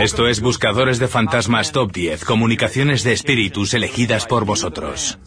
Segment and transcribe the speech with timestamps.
[0.00, 5.18] Esto es Buscadores de Fantasmas Top 10, comunicaciones de espíritus elegidas por vosotros.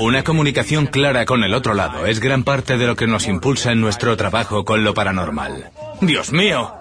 [0.00, 3.70] Una comunicación clara con el otro lado es gran parte de lo que nos impulsa
[3.70, 5.70] en nuestro trabajo con lo paranormal.
[6.00, 6.74] ¡Dios mío!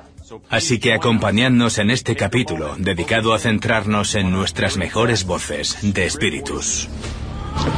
[0.50, 6.90] Así que acompañadnos en este capítulo dedicado a centrarnos en nuestras mejores voces de espíritus.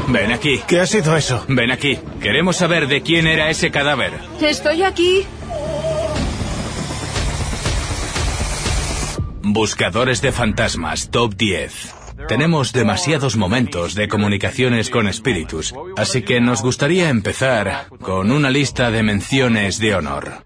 [0.08, 0.62] Ven aquí.
[0.68, 1.44] ¿Qué ha sido eso?
[1.50, 2.00] Ven aquí.
[2.22, 4.14] Queremos saber de quién era ese cadáver.
[4.42, 5.26] Estoy aquí.
[9.50, 11.96] Buscadores de fantasmas, top 10.
[12.28, 18.92] Tenemos demasiados momentos de comunicaciones con espíritus, así que nos gustaría empezar con una lista
[18.92, 20.44] de menciones de honor.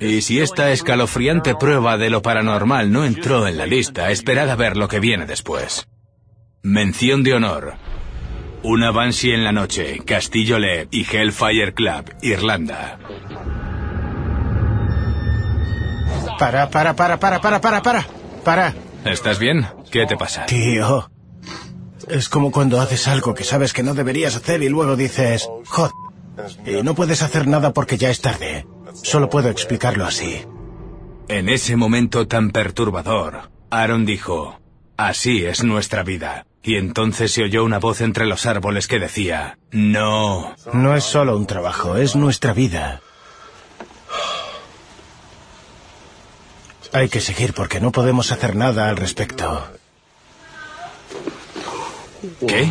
[0.00, 4.56] Y si esta escalofriante prueba de lo paranormal no entró en la lista, esperad a
[4.56, 5.86] ver lo que viene después.
[6.64, 7.74] Mención de honor.
[8.64, 12.98] Una Banshee en la noche, Castillo Leb y Hellfire Club, Irlanda.
[16.40, 18.21] Para, para, para, para, para, para, para.
[18.44, 18.74] Para.
[19.04, 19.66] ¿Estás bien?
[19.90, 20.46] ¿Qué te pasa?
[20.46, 21.10] Tío.
[22.08, 25.92] Es como cuando haces algo que sabes que no deberías hacer y luego dices, joder.
[26.66, 28.66] Y no puedes hacer nada porque ya es tarde.
[29.02, 30.44] Solo puedo explicarlo así.
[31.28, 34.58] En ese momento tan perturbador, Aaron dijo,
[34.96, 36.46] Así es nuestra vida.
[36.62, 40.54] Y entonces se oyó una voz entre los árboles que decía, No.
[40.72, 43.00] No es solo un trabajo, es nuestra vida.
[46.92, 49.66] Hay que seguir porque no podemos hacer nada al respecto.
[52.46, 52.70] ¿Qué?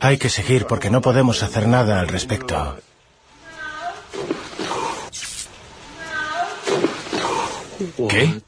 [0.00, 2.78] Hay que seguir porque no podemos hacer nada al respecto.
[8.08, 8.40] ¿Qué?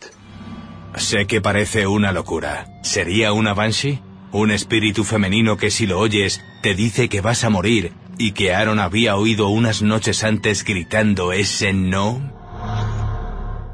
[0.96, 2.66] Sé que parece una locura.
[2.82, 4.00] ¿Sería una Banshee?
[4.32, 8.54] Un espíritu femenino que si lo oyes te dice que vas a morir y que
[8.54, 12.39] Aaron había oído unas noches antes gritando ese no?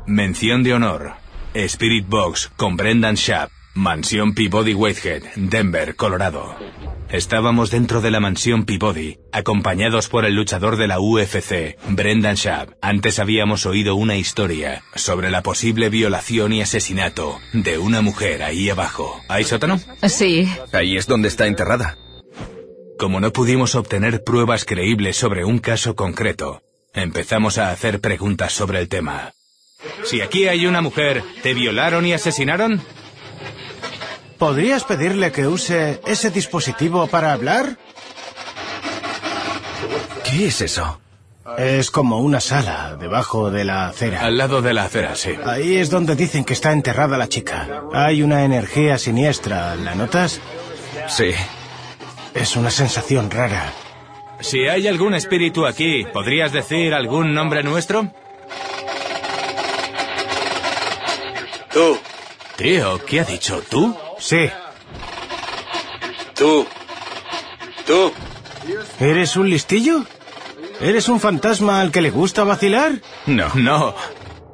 [0.07, 1.15] Mención de honor.
[1.53, 3.51] Spirit Box con Brendan Schaap.
[3.75, 6.57] Mansión Peabody Whitehead, Denver, Colorado.
[7.11, 12.71] Estábamos dentro de la mansión Peabody, acompañados por el luchador de la UFC, Brendan Schaap.
[12.81, 18.71] Antes habíamos oído una historia sobre la posible violación y asesinato de una mujer ahí
[18.71, 19.21] abajo.
[19.29, 19.81] ¿Hay sótano?
[20.09, 20.49] Sí.
[20.73, 21.99] Ahí es donde está enterrada.
[22.97, 26.63] Como no pudimos obtener pruebas creíbles sobre un caso concreto,
[26.95, 29.33] empezamos a hacer preguntas sobre el tema.
[30.05, 32.83] Si aquí hay una mujer, ¿te violaron y asesinaron?
[34.39, 37.79] ¿Podrías pedirle que use ese dispositivo para hablar?
[40.25, 41.01] ¿Qué es eso?
[41.57, 44.21] Es como una sala debajo de la acera.
[44.21, 45.31] Al lado de la acera, sí.
[45.45, 47.85] Ahí es donde dicen que está enterrada la chica.
[47.95, 50.41] Hay una energía siniestra, ¿la notas?
[51.09, 51.31] Sí.
[52.35, 53.73] Es una sensación rara.
[54.41, 58.13] Si hay algún espíritu aquí, ¿podrías decir algún nombre nuestro?
[61.77, 61.99] Tú,
[62.57, 63.95] Tío, ¿qué ha dicho tú?
[64.19, 64.49] Sí.
[66.35, 66.67] tú,
[67.87, 68.13] tú.
[68.99, 70.07] ¿Eres un listillo?
[70.81, 73.03] ¿Eres un fantasma al que le gusta vacilar?
[73.27, 73.95] No, no.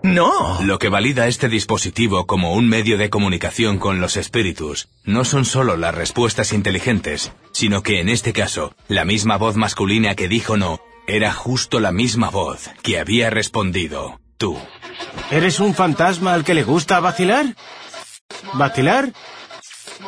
[0.03, 0.63] ¡No!
[0.65, 5.45] Lo que valida este dispositivo como un medio de comunicación con los espíritus no son
[5.45, 10.57] solo las respuestas inteligentes, sino que en este caso, la misma voz masculina que dijo
[10.57, 14.59] no era justo la misma voz que había respondido tú.
[15.31, 17.47] ¿Eres un fantasma al que le gusta vacilar?
[18.55, 19.13] ¿Vacilar?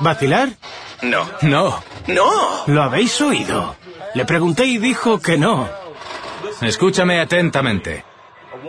[0.00, 0.48] ¿Vacilar?
[1.02, 1.30] No.
[1.42, 1.84] No.
[2.08, 2.64] ¡No!
[2.66, 3.76] ¿Lo habéis oído?
[4.14, 5.68] Le pregunté y dijo que no.
[6.60, 8.04] Escúchame atentamente.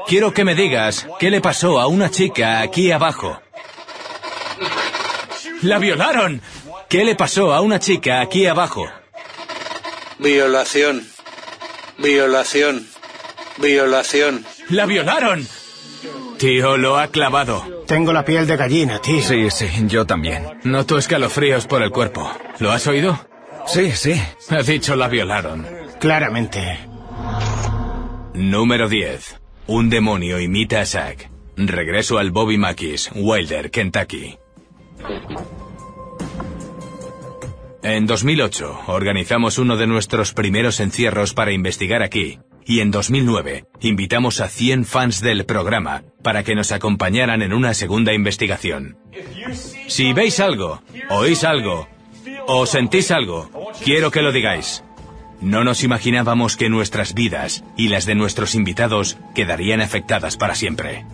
[0.06, 3.42] Quiero que me digas qué le pasó a una chica aquí abajo.
[5.64, 6.44] ¡La violaron!
[6.90, 8.88] ¿Qué le pasó a una chica aquí abajo?
[10.20, 11.08] Violación.
[11.98, 12.88] Violación.
[13.58, 14.46] Violación.
[14.70, 15.48] ¡La violaron!
[16.38, 17.84] Tío, lo ha clavado.
[17.88, 19.22] Tengo la piel de gallina, tío.
[19.22, 20.44] Sí, sí, yo también.
[20.64, 22.30] Noto escalofríos por el cuerpo.
[22.60, 23.20] ¿Lo has oído?
[23.68, 24.22] Sí, sí.
[24.50, 25.66] Ha dicho la violaron.
[26.00, 26.80] Claramente.
[28.34, 29.40] Número 10.
[29.68, 31.30] Un demonio imita a Zack.
[31.58, 34.38] Regreso al Bobby Mackey's, Wilder, Kentucky.
[37.82, 42.40] En 2008 organizamos uno de nuestros primeros encierros para investigar aquí.
[42.66, 47.76] Y en 2009 invitamos a 100 fans del programa para que nos acompañaran en una
[47.76, 48.98] segunda investigación.
[49.88, 51.88] Si veis algo, oís algo
[52.48, 53.50] o sentís algo,
[53.84, 54.84] quiero que lo digáis.
[55.42, 61.06] No nos imaginábamos que nuestras vidas y las de nuestros invitados quedarían afectadas para siempre.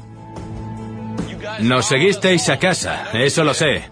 [1.60, 3.90] Nos seguisteis a casa, eso lo sé.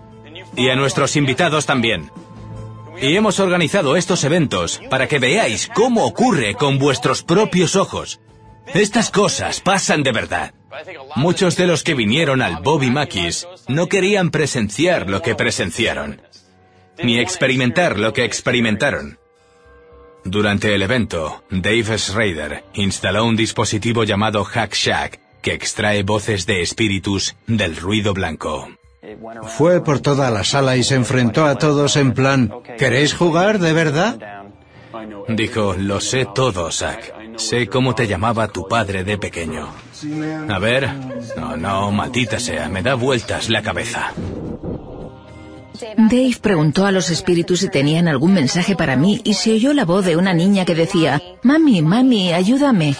[0.55, 2.09] Y a nuestros invitados también.
[3.01, 8.19] Y hemos organizado estos eventos para que veáis cómo ocurre con vuestros propios ojos.
[8.73, 10.53] Estas cosas pasan de verdad.
[11.15, 16.21] Muchos de los que vinieron al Bobby Mackey's no querían presenciar lo que presenciaron,
[17.01, 19.17] ni experimentar lo que experimentaron.
[20.23, 26.61] Durante el evento, Dave Schrader instaló un dispositivo llamado Hack Shack que extrae voces de
[26.61, 28.69] espíritus del ruido blanco.
[29.57, 33.73] Fue por toda la sala y se enfrentó a todos en plan, ¿queréis jugar de
[33.73, 34.17] verdad?
[35.29, 37.37] Dijo, lo sé todo, Zack.
[37.37, 39.69] Sé cómo te llamaba tu padre de pequeño.
[40.49, 40.89] A ver,
[41.37, 44.11] no, no, maldita sea, me da vueltas la cabeza.
[45.97, 49.85] Dave preguntó a los espíritus si tenían algún mensaje para mí y se oyó la
[49.85, 52.95] voz de una niña que decía, Mami, mami, ayúdame.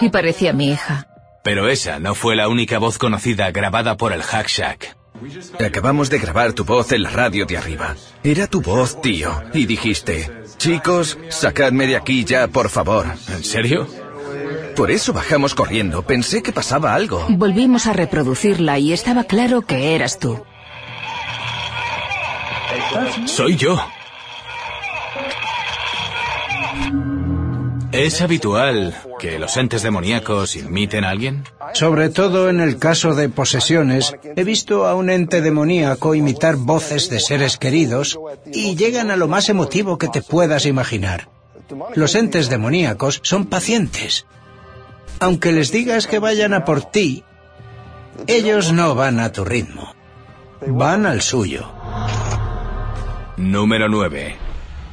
[0.00, 1.08] Y parecía mi hija.
[1.48, 4.94] Pero esa no fue la única voz conocida grabada por el Hack Shack.
[5.58, 7.96] Acabamos de grabar tu voz en la radio de arriba.
[8.22, 9.32] Era tu voz, tío.
[9.54, 13.06] Y dijiste, chicos, sacadme de aquí ya, por favor.
[13.28, 13.88] ¿En serio?
[14.76, 16.02] Por eso bajamos corriendo.
[16.02, 17.24] Pensé que pasaba algo.
[17.30, 20.44] Volvimos a reproducirla y estaba claro que eras tú.
[23.24, 23.80] Soy yo.
[27.92, 31.44] ¿Es habitual que los entes demoníacos imiten a alguien?
[31.72, 37.08] Sobre todo en el caso de posesiones, he visto a un ente demoníaco imitar voces
[37.08, 38.18] de seres queridos
[38.52, 41.28] y llegan a lo más emotivo que te puedas imaginar.
[41.94, 44.26] Los entes demoníacos son pacientes.
[45.20, 47.24] Aunque les digas que vayan a por ti,
[48.26, 49.94] ellos no van a tu ritmo.
[50.66, 51.70] Van al suyo.
[53.36, 54.47] Número 9.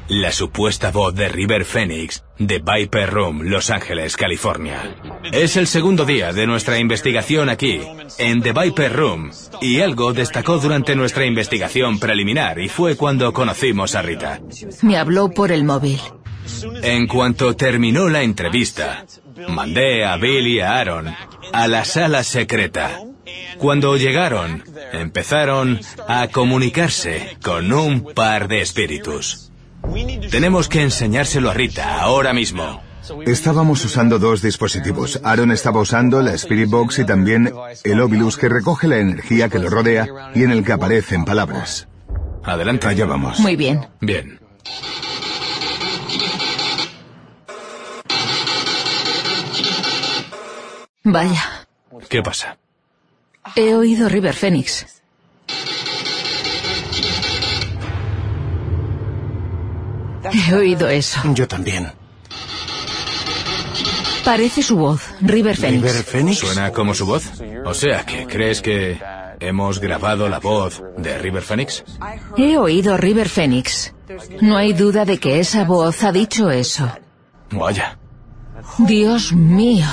[0.07, 4.95] La supuesta voz de River Phoenix de Viper Room, Los Ángeles, California.
[5.31, 7.81] Es el segundo día de nuestra investigación aquí,
[8.19, 9.31] en The Viper Room,
[9.61, 14.41] y algo destacó durante nuestra investigación preliminar y fue cuando conocimos a Rita.
[14.83, 15.99] Me habló por el móvil.
[16.83, 19.05] En cuanto terminó la entrevista,
[19.47, 21.15] mandé a Bill y a Aaron
[21.51, 22.99] a la sala secreta.
[23.57, 24.63] Cuando llegaron,
[24.93, 29.51] empezaron a comunicarse con un par de espíritus.
[30.31, 32.81] Tenemos que enseñárselo a Rita ahora mismo.
[33.25, 35.19] Estábamos usando dos dispositivos.
[35.23, 37.53] Aaron estaba usando la Spirit Box y también
[37.83, 41.87] el Ovilus que recoge la energía que lo rodea y en el que aparecen palabras.
[42.43, 42.87] Adelante.
[42.87, 43.39] Allá vamos.
[43.39, 43.87] Muy bien.
[44.01, 44.39] Bien.
[51.03, 51.67] Vaya.
[52.09, 52.57] ¿Qué pasa?
[53.55, 54.94] He oído River Phoenix.
[60.33, 61.21] He oído eso.
[61.33, 61.91] Yo también.
[64.23, 65.83] Parece su voz, River Phoenix.
[65.83, 66.39] ¿River Phoenix?
[66.39, 67.31] ¿Suena como su voz?
[67.63, 68.99] O sea, que crees que
[69.39, 71.83] hemos grabado la voz de River Phoenix?
[72.35, 73.93] He oído River Phoenix.
[74.41, 76.91] No hay duda de que esa voz ha dicho eso.
[77.51, 77.99] Vaya.
[78.79, 79.85] Dios mío.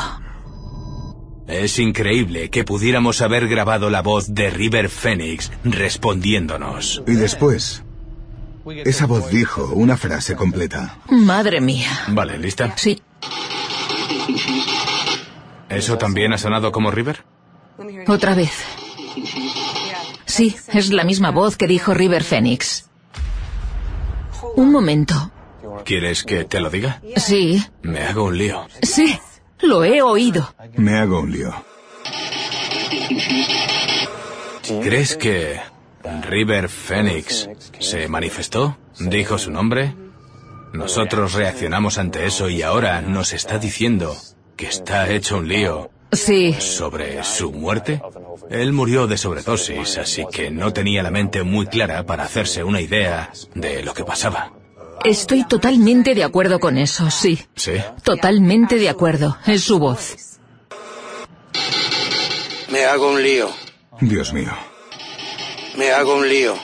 [1.46, 7.02] Es increíble que pudiéramos haber grabado la voz de River Phoenix respondiéndonos.
[7.06, 7.84] Y después,
[8.84, 10.98] esa voz dijo una frase completa.
[11.08, 11.88] Madre mía.
[12.08, 12.72] Vale, ¿lista?
[12.76, 13.02] Sí.
[15.68, 17.24] ¿Eso también ha sonado como River?
[18.06, 18.52] Otra vez.
[20.26, 22.88] Sí, es la misma voz que dijo River Phoenix.
[24.56, 25.30] Un momento.
[25.84, 27.00] ¿Quieres que te lo diga?
[27.16, 28.66] Sí, Me hago un lío.
[28.82, 29.18] sí,
[29.60, 30.54] lo he oído.
[30.76, 31.52] Me hago un lío.
[34.82, 35.60] ¿Crees que
[36.28, 38.76] River Phoenix se manifestó?
[38.98, 39.94] ¿Dijo su nombre?
[40.72, 44.16] Nosotros reaccionamos ante eso y ahora nos está diciendo
[44.56, 48.02] que está hecho un lío Sí, sobre su muerte.
[48.50, 52.82] Él murió de sobredosis, así que no tenía la mente muy clara para hacerse una
[52.82, 54.52] idea de lo que pasaba.
[55.04, 57.38] estoy totalmente de acuerdo con eso, sí.
[57.56, 57.72] ¿Sí?
[58.02, 59.38] Totalmente de acuerdo.
[59.46, 60.38] Es su voz.
[62.70, 63.48] Me hago un lío.
[64.00, 64.52] Dios mío.
[65.76, 66.54] Me hago un lío.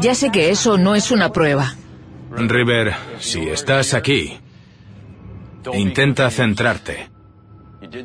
[0.00, 1.74] Ya sé que eso no es una prueba.
[2.30, 4.38] River, si estás aquí,
[5.72, 7.10] intenta centrarte.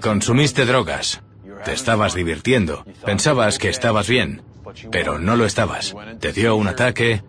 [0.01, 1.21] Consumiste drogas.
[1.63, 2.85] Te estabas divirtiendo.
[3.05, 4.43] Pensabas que estabas bien,
[4.91, 5.95] pero no lo estabas.
[6.19, 7.23] Te dio un ataque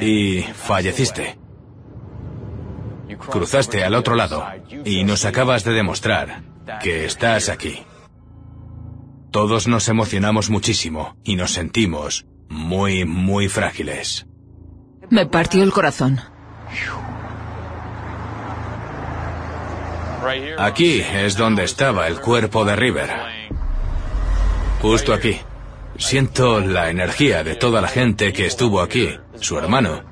[0.00, 1.38] y falleciste.
[3.30, 4.46] Cruzaste al otro lado
[4.84, 6.42] y nos acabas de demostrar
[6.82, 7.82] que estás aquí.
[9.34, 14.28] Todos nos emocionamos muchísimo y nos sentimos muy, muy frágiles.
[15.10, 16.20] Me partió el corazón.
[20.56, 23.10] Aquí es donde estaba el cuerpo de River.
[24.80, 25.40] Justo aquí.
[25.98, 29.18] Siento la energía de toda la gente que estuvo aquí.
[29.40, 30.04] Su hermano.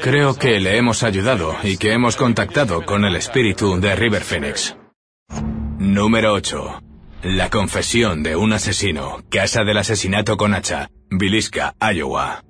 [0.00, 4.76] Creo que le hemos ayudado y que hemos contactado con el espíritu de River Phoenix.
[5.80, 6.89] Número 8.
[7.22, 9.22] La confesión de un asesino.
[9.28, 10.88] Casa del asesinato con hacha.
[11.10, 12.42] Villisca, Iowa.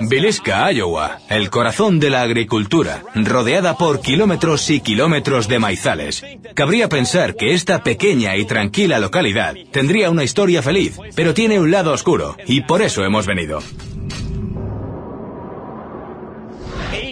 [0.00, 6.24] Villisca, Iowa, el corazón de la agricultura, rodeada por kilómetros y kilómetros de maizales.
[6.54, 11.70] Cabría pensar que esta pequeña y tranquila localidad tendría una historia feliz, pero tiene un
[11.70, 13.62] lado oscuro, y por eso hemos venido.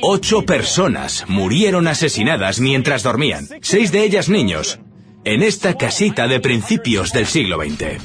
[0.03, 4.81] Ocho personas murieron asesinadas mientras dormían, seis de ellas niños,
[5.29, 8.01] en esta casita de principios del siglo XX.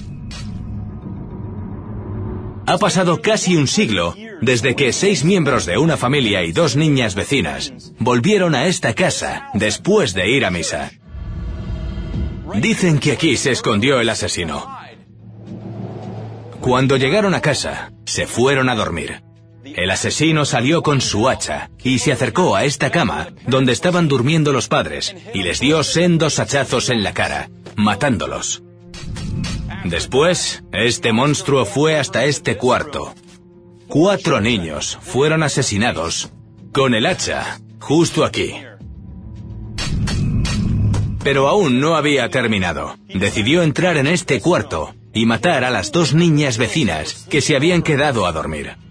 [2.67, 7.15] Ha pasado casi un siglo desde que seis miembros de una familia y dos niñas
[7.15, 10.91] vecinas volvieron a esta casa después de ir a misa.
[12.55, 14.67] Dicen que aquí se escondió el asesino.
[16.59, 19.23] Cuando llegaron a casa, se fueron a dormir.
[19.75, 24.51] El asesino salió con su hacha y se acercó a esta cama donde estaban durmiendo
[24.51, 28.63] los padres y les dio sendos hachazos en la cara, matándolos.
[29.83, 33.13] Después, este monstruo fue hasta este cuarto.
[33.87, 36.31] Cuatro niños fueron asesinados
[36.71, 38.55] con el hacha justo aquí.
[41.23, 42.97] Pero aún no había terminado.
[43.07, 47.81] Decidió entrar en este cuarto y matar a las dos niñas vecinas que se habían
[47.81, 48.82] quedado a dormir.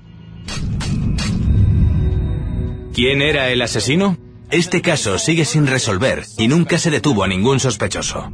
[2.95, 4.19] ¿Quién era el asesino?
[4.51, 8.31] Este caso sigue sin resolver y nunca se detuvo a ningún sospechoso.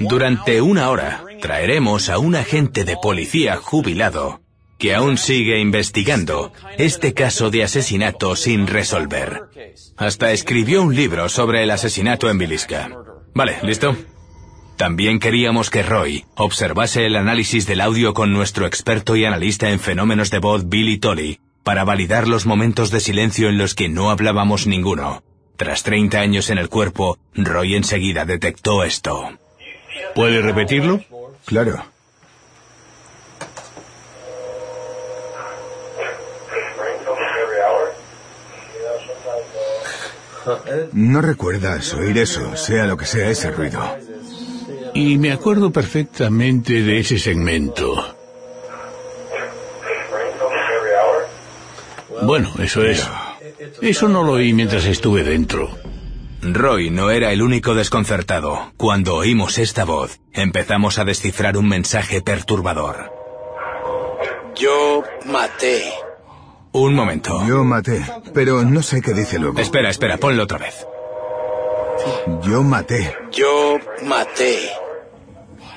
[0.00, 4.40] Durante una hora traeremos a un agente de policía jubilado
[4.78, 9.44] que aún sigue investigando este caso de asesinato sin resolver.
[9.96, 12.90] Hasta escribió un libro sobre el asesinato en Villisca.
[13.34, 13.96] Vale, ¿listo?
[14.76, 19.80] También queríamos que Roy observase el análisis del audio con nuestro experto y analista en
[19.80, 24.10] fenómenos de voz Billy Tolley para validar los momentos de silencio en los que no
[24.10, 25.22] hablábamos ninguno.
[25.56, 29.30] Tras 30 años en el cuerpo, Roy enseguida detectó esto.
[30.14, 31.00] ¿Puede repetirlo?
[31.46, 31.82] Claro.
[40.92, 43.96] No recuerdas oír eso, sea lo que sea ese ruido.
[44.96, 47.94] Y me acuerdo perfectamente de ese segmento.
[52.22, 53.06] Bueno, eso es.
[53.82, 55.68] Eso no lo oí mientras estuve dentro.
[56.40, 58.72] Roy no era el único desconcertado.
[58.78, 63.12] Cuando oímos esta voz, empezamos a descifrar un mensaje perturbador.
[64.54, 65.92] Yo maté.
[66.72, 67.46] Un momento.
[67.46, 69.58] Yo maté, pero no sé qué dice luego.
[69.60, 70.86] Espera, espera, ponlo otra vez.
[72.42, 73.14] Yo maté.
[73.30, 74.85] Yo maté.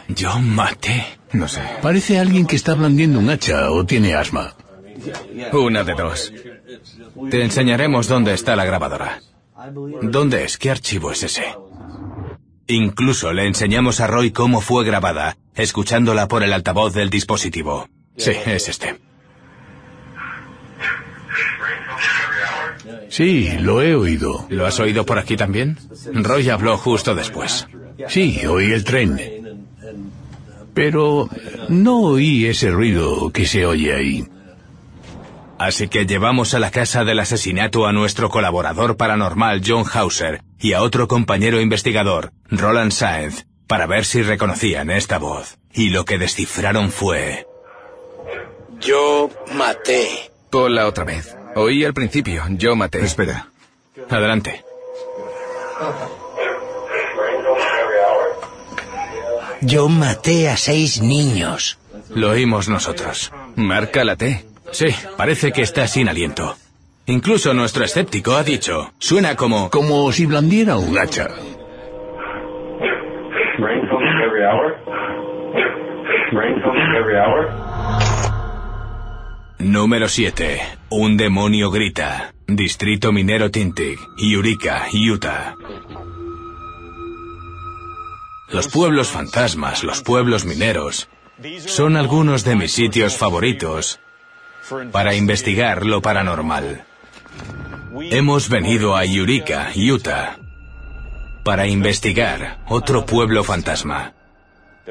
[0.09, 1.05] Yo maté.
[1.31, 1.61] No sé.
[1.81, 4.55] Parece alguien que está blandiendo un hacha o tiene asma.
[5.53, 6.33] Una de dos.
[7.29, 9.21] Te enseñaremos dónde está la grabadora.
[10.01, 10.57] ¿Dónde es?
[10.57, 11.43] ¿Qué archivo es ese?
[12.67, 17.87] Incluso le enseñamos a Roy cómo fue grabada, escuchándola por el altavoz del dispositivo.
[18.17, 18.99] Sí, es este.
[23.09, 24.45] Sí, lo he oído.
[24.49, 25.77] ¿Lo has oído por aquí también?
[26.13, 27.67] Roy habló justo después.
[28.07, 29.38] Sí, oí el tren.
[30.79, 31.27] Pero
[31.67, 34.25] no oí ese ruido que se oye ahí.
[35.57, 40.71] Así que llevamos a la casa del asesinato a nuestro colaborador paranormal John Hauser y
[40.71, 45.57] a otro compañero investigador, Roland Saenz, para ver si reconocían esta voz.
[45.73, 47.45] Y lo que descifraron fue...
[48.79, 50.31] Yo maté.
[50.49, 51.35] Ponla otra vez.
[51.57, 53.03] Oí al principio, yo maté.
[53.03, 53.49] Espera.
[54.09, 54.63] Adelante.
[59.61, 61.79] Yo maté a seis niños.
[62.15, 63.31] Lo oímos nosotros.
[63.55, 64.45] Marca la T.
[64.71, 64.87] Sí,
[65.17, 66.55] parece que está sin aliento.
[67.07, 69.69] Incluso nuestro escéptico ha dicho, suena como...
[69.69, 71.27] Como si blandiera un hacha.
[79.59, 80.61] Número 7.
[80.91, 82.33] Un demonio grita.
[82.47, 85.55] Distrito minero Tintig, Eureka, Utah.
[88.51, 91.07] Los pueblos fantasmas, los pueblos mineros,
[91.67, 93.99] son algunos de mis sitios favoritos
[94.91, 96.83] para investigar lo paranormal.
[98.11, 100.37] Hemos venido a Eureka, Utah,
[101.43, 104.13] para investigar otro pueblo fantasma.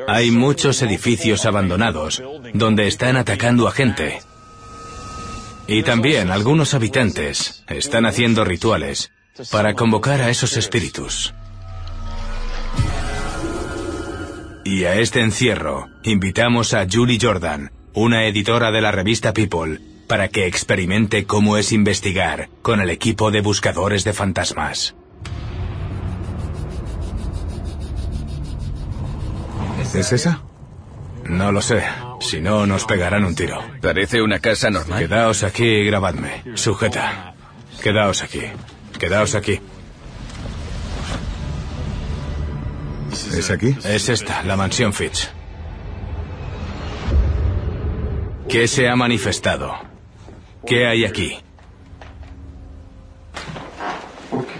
[0.06, 2.22] Hay muchos edificios abandonados
[2.54, 4.20] donde están atacando a gente.
[5.66, 9.10] Y también algunos habitantes están haciendo rituales
[9.50, 11.34] para convocar a esos espíritus.
[14.68, 20.28] Y a este encierro invitamos a Julie Jordan, una editora de la revista People, para
[20.28, 24.94] que experimente cómo es investigar con el equipo de buscadores de fantasmas.
[29.94, 30.42] ¿Es esa?
[31.25, 31.82] No lo sé.
[32.20, 33.64] Si no, nos pegarán un tiro.
[33.80, 34.98] Parece una casa normal.
[34.98, 36.42] Quedaos aquí y grabadme.
[36.56, 37.32] Sujeta.
[37.82, 38.42] Quedaos aquí.
[38.98, 39.62] Quedaos aquí.
[43.12, 43.76] ¿Es aquí?
[43.84, 45.30] Es esta, la mansión Fitch.
[48.48, 49.74] ¿Qué se ha manifestado?
[50.66, 51.38] ¿Qué hay aquí?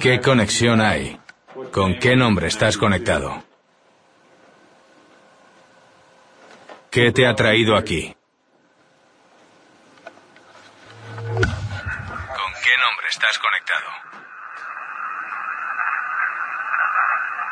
[0.00, 1.19] ¿Qué conexión hay?
[1.73, 3.43] ¿Con qué nombre estás conectado?
[6.90, 8.14] ¿Qué te ha traído aquí?
[11.25, 11.43] ¿Con
[12.62, 14.08] qué nombre estás conectado?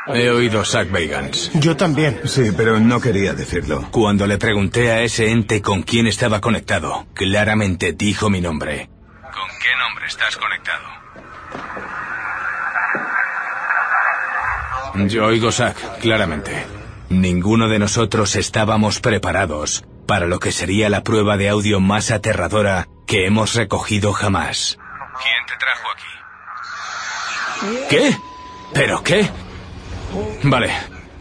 [0.09, 1.51] He oído Zack Bagans.
[1.55, 2.21] Yo también.
[2.25, 3.89] Sí, pero no quería decirlo.
[3.91, 8.89] Cuando le pregunté a ese ente con quién estaba conectado, claramente dijo mi nombre.
[9.23, 10.85] ¿Con qué nombre estás conectado?
[15.09, 16.65] Yo oigo Zack, claramente.
[17.09, 22.89] Ninguno de nosotros estábamos preparados para lo que sería la prueba de audio más aterradora
[23.07, 24.79] que hemos recogido jamás.
[25.23, 27.87] ¿Quién te trajo aquí?
[27.91, 28.17] ¿Qué?
[28.73, 29.29] ¿Pero qué?
[30.43, 30.71] Vale,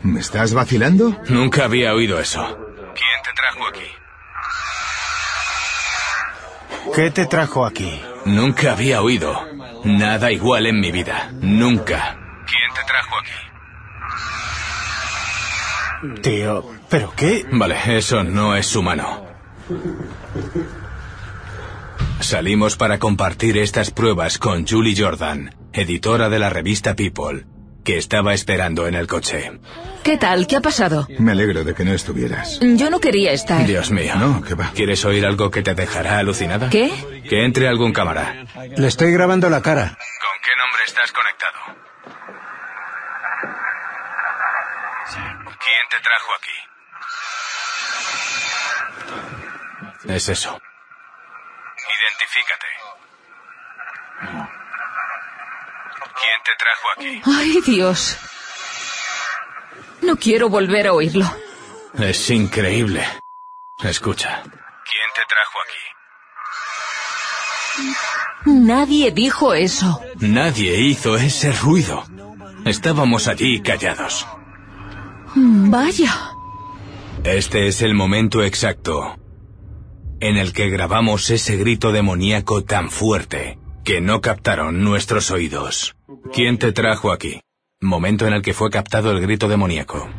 [0.04, 1.20] ¿Me estás vacilando?
[1.30, 2.42] nunca había oído eso.
[2.46, 3.86] ¿Quién te trajo aquí?
[6.96, 8.01] ¿Qué te trajo aquí?
[8.25, 9.34] Nunca había oído
[9.84, 11.32] nada igual en mi vida.
[11.42, 12.18] Nunca.
[12.46, 13.32] ¿Quién te trajo aquí?
[16.22, 17.46] Tío, ¿pero qué?
[17.51, 19.25] Vale, eso no es humano.
[22.20, 27.46] Salimos para compartir estas pruebas con Julie Jordan, editora de la revista People,
[27.86, 29.60] que estaba esperando en el coche.
[30.04, 30.48] ¿Qué tal?
[30.48, 31.08] ¿Qué ha pasado?
[31.20, 32.60] Me alegro de que no estuvieras.
[32.60, 33.65] Yo no quería estar.
[33.65, 34.15] Dios mío.
[34.15, 34.72] No, ¿qué va?
[34.75, 36.70] ¿Quieres oír algo que te dejará alucinada?
[36.70, 36.92] ¿Qué?
[37.30, 38.46] Que entre algún cámara.
[38.75, 39.86] Le estoy grabando la cara.
[39.86, 41.60] ¿Con qué nombre estás conectado?
[45.45, 46.58] ¿Quién te trajo aquí?
[50.15, 50.60] Es eso.
[51.98, 52.65] Identifícate.
[55.99, 57.21] ¿Quién te trajo aquí?
[57.25, 58.17] Ay, Dios.
[60.01, 61.25] No quiero volver a oírlo.
[61.97, 63.05] Es increíble.
[63.84, 64.41] Escucha.
[64.43, 65.84] ¿Quién te trajo aquí?
[68.45, 70.01] Nadie dijo eso.
[70.19, 72.03] Nadie hizo ese ruido.
[72.65, 74.27] Estábamos allí callados.
[75.36, 76.31] Vaya.
[77.23, 79.17] Este es el momento exacto
[80.19, 85.95] en el que grabamos ese grito demoníaco tan fuerte que no captaron nuestros oídos.
[86.34, 87.39] ¿Quién te trajo aquí?
[87.80, 90.10] Momento en el que fue captado el grito demoníaco.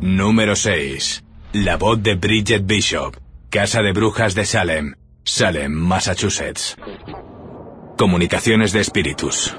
[0.00, 1.24] Número 6.
[1.54, 3.16] La voz de Bridget Bishop,
[3.50, 6.76] Casa de Brujas de Salem, Salem, Massachusetts.
[7.98, 9.56] Comunicaciones de espíritus.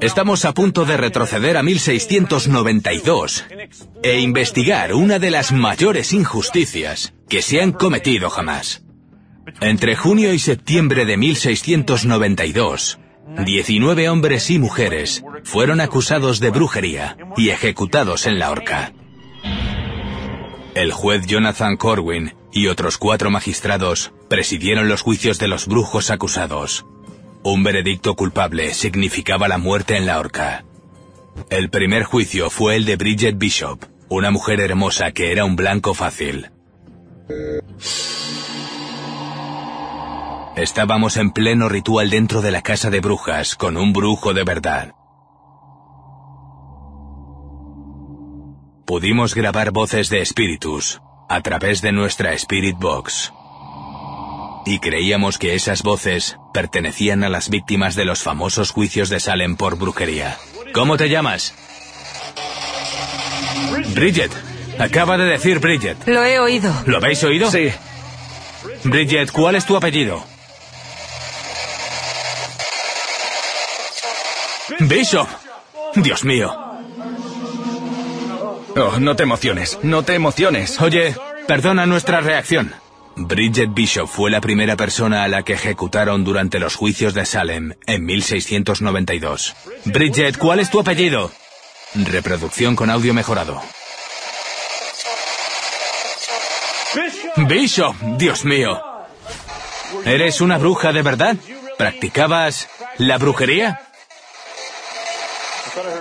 [0.00, 3.44] Estamos a punto de retroceder a 1692
[4.02, 8.84] e investigar una de las mayores injusticias que se han cometido jamás.
[9.60, 12.98] Entre junio y septiembre de 1692,
[13.44, 18.92] 19 hombres y mujeres fueron acusados de brujería y ejecutados en la horca.
[20.74, 26.86] El juez Jonathan Corwin y otros cuatro magistrados presidieron los juicios de los brujos acusados.
[27.42, 30.64] Un veredicto culpable significaba la muerte en la horca.
[31.50, 35.94] El primer juicio fue el de Bridget Bishop, una mujer hermosa que era un blanco
[35.94, 36.50] fácil.
[40.56, 44.94] Estábamos en pleno ritual dentro de la casa de brujas con un brujo de verdad.
[48.84, 53.32] Pudimos grabar voces de espíritus a través de nuestra Spirit Box.
[54.66, 59.54] Y creíamos que esas voces pertenecían a las víctimas de los famosos juicios de Salem
[59.54, 60.38] por brujería.
[60.74, 61.54] ¿Cómo te llamas?
[63.94, 64.32] Bridget.
[64.76, 65.96] Acaba de decir Bridget.
[66.08, 66.74] Lo he oído.
[66.86, 67.48] ¿Lo habéis oído?
[67.48, 67.70] Sí.
[68.82, 70.24] Bridget, ¿cuál es tu apellido?
[74.80, 75.28] Bishop.
[75.94, 76.52] Dios mío.
[78.74, 80.80] Oh, no te emociones, no te emociones.
[80.80, 81.14] Oye,
[81.46, 82.74] perdona nuestra reacción.
[83.20, 87.74] Bridget Bishop fue la primera persona a la que ejecutaron durante los juicios de Salem
[87.86, 89.56] en 1692.
[89.86, 91.32] Bridget, ¿cuál es tu apellido?
[91.94, 93.60] Reproducción con audio mejorado.
[97.48, 98.80] Bishop, Dios mío.
[100.04, 101.36] ¿Eres una bruja de verdad?
[101.76, 103.80] ¿Practicabas la brujería?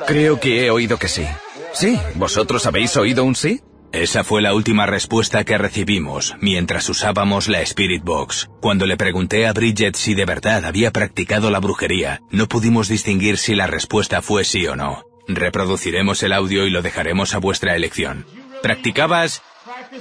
[0.06, 1.26] Creo que he oído que sí.
[1.74, 3.62] Sí, ¿vosotros habéis oído un sí?
[3.94, 8.50] Esa fue la última respuesta que recibimos mientras usábamos la Spirit Box.
[8.62, 13.38] Cuando le pregunté a Bridget si de verdad había practicado la brujería, no pudimos distinguir
[13.38, 15.06] si la respuesta fue sí o no.
[15.28, 18.26] Reproduciremos el audio y lo dejaremos a vuestra elección.
[18.62, 19.42] ¿Practicabas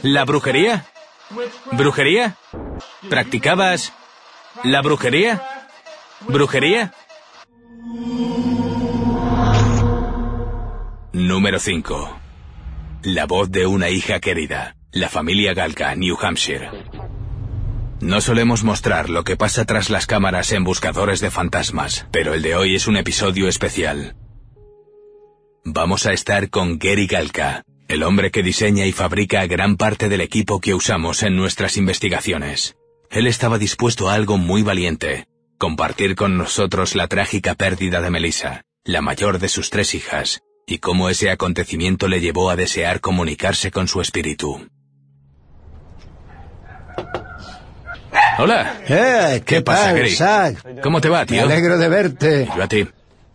[0.02, 0.86] la brujería?
[1.72, 2.36] ¿Brujería?
[3.08, 3.92] ¿Practicabas
[4.64, 5.42] la brujería?
[6.28, 6.92] ¿Brujería?
[11.12, 12.25] Número 5.
[13.08, 14.74] La voz de una hija querida.
[14.90, 16.68] La familia Galka, New Hampshire.
[18.00, 22.42] No solemos mostrar lo que pasa tras las cámaras en Buscadores de Fantasmas, pero el
[22.42, 24.16] de hoy es un episodio especial.
[25.64, 30.20] Vamos a estar con Gary Galka, el hombre que diseña y fabrica gran parte del
[30.20, 32.74] equipo que usamos en nuestras investigaciones.
[33.08, 38.64] Él estaba dispuesto a algo muy valiente, compartir con nosotros la trágica pérdida de Melissa,
[38.82, 43.70] la mayor de sus tres hijas, y cómo ese acontecimiento le llevó a desear comunicarse
[43.70, 44.66] con su espíritu.
[48.38, 48.80] Hola.
[48.88, 50.08] Eh, ¿qué, pasa, tal?
[50.10, 50.80] Zack?
[50.82, 51.42] ¿Cómo te va, Me tío?
[51.42, 52.48] alegro de verte.
[52.54, 52.86] Yo a ti.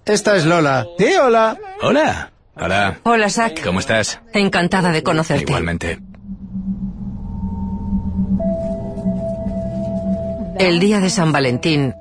[0.05, 0.85] Esta es Lola.
[0.99, 1.57] Sí, hola.
[1.81, 2.31] Hola.
[2.55, 2.99] Hola.
[3.03, 3.63] Hola, Zack.
[3.63, 4.19] ¿Cómo estás?
[4.33, 5.43] Encantada de conocerte.
[5.43, 5.99] Igualmente.
[10.59, 11.95] El día de San Valentín,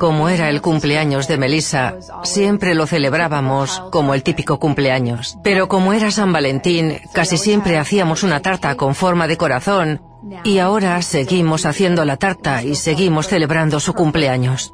[0.00, 5.36] como era el cumpleaños de Melissa, siempre lo celebrábamos como el típico cumpleaños.
[5.44, 10.02] Pero como era San Valentín, casi siempre hacíamos una tarta con forma de corazón
[10.42, 14.72] y ahora seguimos haciendo la tarta y seguimos celebrando su cumpleaños.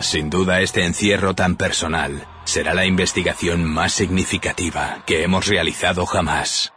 [0.00, 6.73] Sin duda este encierro tan personal será la investigación más significativa que hemos realizado jamás.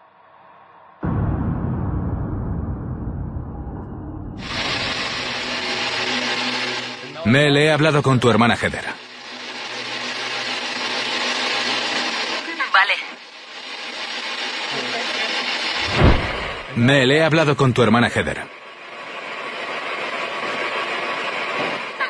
[7.27, 8.85] Mel, he hablado con tu hermana Heather.
[12.73, 12.93] Vale.
[16.77, 18.47] Mel, he hablado con tu hermana Heather.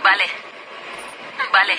[0.04, 0.24] Vale.
[1.52, 1.74] Vale.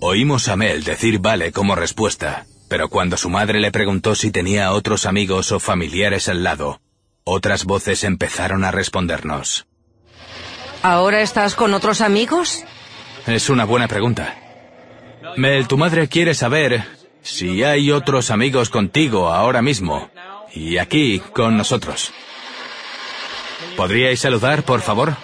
[0.00, 4.72] Oímos a Mel decir vale como respuesta, pero cuando su madre le preguntó si tenía
[4.72, 6.80] otros amigos o familiares al lado,
[7.24, 9.67] otras voces empezaron a respondernos.
[10.82, 12.64] ¿Ahora estás con otros amigos?
[13.26, 14.36] Es una buena pregunta.
[15.36, 16.84] Mel, tu madre quiere saber
[17.22, 20.10] si hay otros amigos contigo ahora mismo
[20.54, 22.12] y aquí con nosotros.
[23.76, 25.16] ¿Podríais saludar, por favor?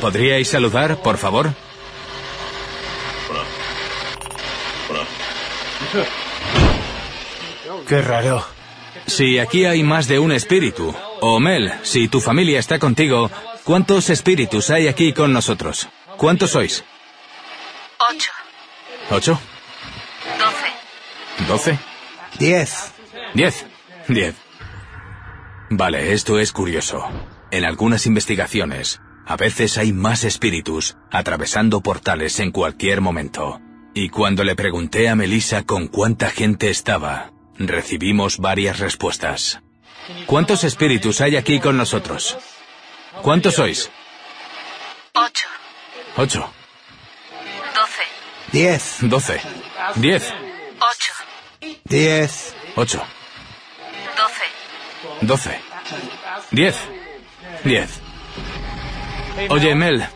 [0.00, 1.50] ¿Podríais saludar, por favor?
[7.88, 8.44] Qué raro.
[9.06, 13.30] Si aquí hay más de un espíritu, o Mel, si tu familia está contigo,
[13.64, 15.88] ¿cuántos espíritus hay aquí con nosotros?
[16.16, 16.84] ¿Cuántos sois?
[18.10, 18.30] Ocho.
[19.10, 19.40] ¿Ocho?
[20.38, 21.48] Doce.
[21.48, 21.78] ¿Doce?
[22.38, 22.92] Diez.
[23.34, 23.66] Diez.
[24.08, 24.34] Diez.
[25.70, 27.04] Vale, esto es curioso.
[27.50, 33.60] En algunas investigaciones, a veces hay más espíritus atravesando portales en cualquier momento.
[33.94, 39.62] Y cuando le pregunté a Melissa con cuánta gente estaba, recibimos varias respuestas.
[40.26, 42.36] ¿Cuántos espíritus hay aquí con nosotros?
[43.22, 43.90] ¿Cuántos sois?
[45.12, 45.48] Ocho.
[46.16, 46.52] Ocho.
[47.74, 48.02] Doce.
[48.52, 48.96] Diez.
[49.00, 49.40] Doce.
[49.96, 50.32] Diez.
[50.80, 51.12] Ocho.
[51.84, 52.54] Diez.
[52.76, 53.02] Ocho.
[54.16, 54.44] Doce.
[55.22, 55.60] Doce.
[56.50, 56.76] Diez.
[57.64, 58.00] Diez.
[59.50, 60.06] Oye, Mel,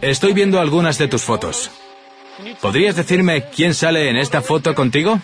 [0.00, 1.70] estoy viendo algunas de tus fotos.
[2.60, 5.20] ¿Podrías decirme quién sale en esta foto contigo?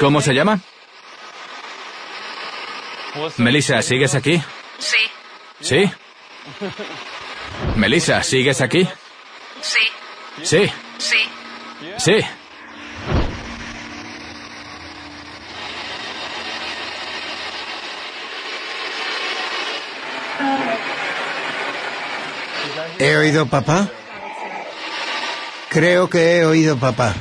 [0.00, 0.60] ¿Cómo se llama?
[3.38, 4.42] Melissa, ¿sigues aquí?
[4.78, 4.96] Sí.
[5.60, 5.90] ¿Sí?
[7.76, 8.88] Melissa, ¿sigues aquí?
[9.60, 9.80] Sí.
[10.42, 10.70] Sí.
[10.98, 11.16] Sí.
[11.98, 12.20] Sí.
[22.98, 23.88] ¿He oído papá?
[25.68, 27.14] Creo que he oído papá.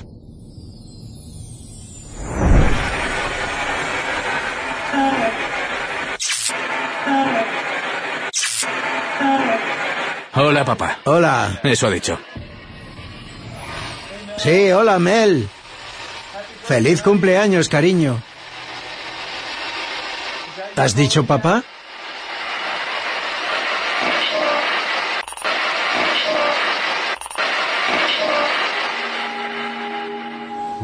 [10.33, 10.99] Hola, papá.
[11.03, 11.59] Hola.
[11.63, 12.17] Eso ha dicho.
[14.37, 15.49] Sí, hola, Mel.
[16.63, 18.21] Feliz cumpleaños, cariño.
[20.77, 21.63] ¿Has dicho papá?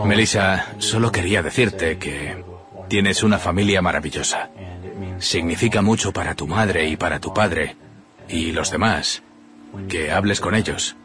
[0.03, 2.43] Melissa, solo quería decirte que
[2.87, 4.49] tienes una familia maravillosa.
[5.19, 7.75] Significa mucho para tu madre y para tu padre
[8.29, 9.23] y los demás
[9.89, 10.95] que hables con ellos.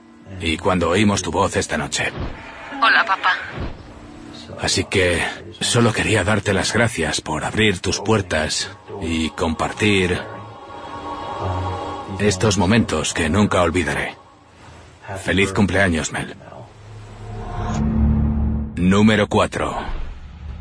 [0.41, 2.11] y cuando oímos tu voz esta noche.
[2.83, 3.37] Hola, papá.
[4.61, 5.23] Así que
[5.61, 10.21] solo quería darte las gracias por abrir tus puertas y compartir
[12.19, 14.17] estos momentos que nunca olvidaré.
[15.25, 16.37] Feliz cumpleaños, Mel.
[18.77, 19.77] Número 4.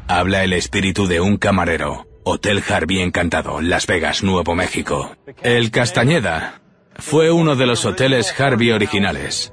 [0.07, 2.07] Habla el espíritu de un camarero.
[2.23, 5.15] Hotel Harvey Encantado, Las Vegas, Nuevo México.
[5.41, 6.60] El Castañeda
[7.01, 9.51] fue uno de los hoteles Harvey originales.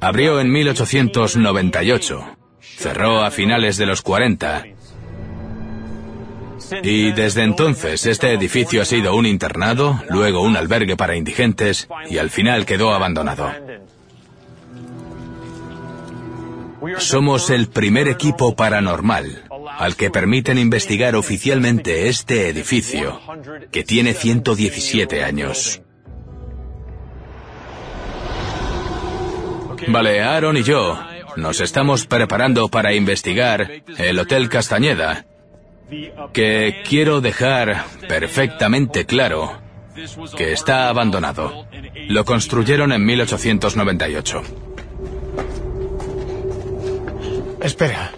[0.00, 2.36] Abrió en 1898.
[2.60, 4.64] Cerró a finales de los 40.
[6.82, 12.18] Y desde entonces este edificio ha sido un internado, luego un albergue para indigentes y
[12.18, 13.50] al final quedó abandonado.
[16.98, 19.47] Somos el primer equipo paranormal
[19.78, 23.20] al que permiten investigar oficialmente este edificio,
[23.70, 25.80] que tiene 117 años.
[29.86, 30.98] Vale, Aaron y yo
[31.36, 35.26] nos estamos preparando para investigar el Hotel Castañeda,
[36.32, 39.60] que quiero dejar perfectamente claro
[40.36, 41.68] que está abandonado.
[42.08, 44.42] Lo construyeron en 1898.
[47.62, 48.12] Espera.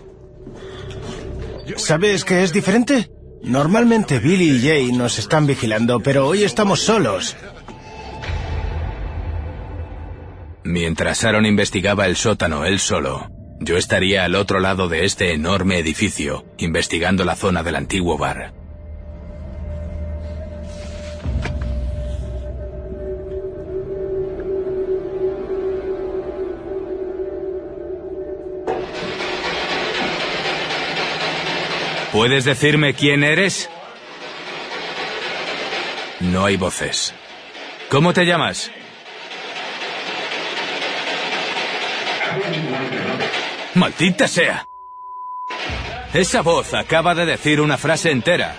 [1.81, 3.11] ¿Sabes qué es diferente?
[3.43, 7.37] Normalmente Billy y Jay nos están vigilando, pero hoy estamos solos.
[10.63, 13.29] Mientras Aaron investigaba el sótano él solo,
[13.61, 18.60] yo estaría al otro lado de este enorme edificio, investigando la zona del antiguo bar.
[32.21, 33.71] ¿Puedes decirme quién eres?
[36.21, 37.15] No hay voces.
[37.89, 38.71] ¿Cómo te llamas?
[43.75, 44.69] ¡Maldita sea!
[46.13, 48.55] Esa voz acaba de decir una frase entera.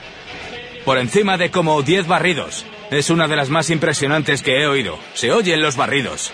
[0.83, 2.65] Por encima de como diez barridos.
[2.89, 4.97] Es una de las más impresionantes que he oído.
[5.13, 6.33] Se oyen los barridos.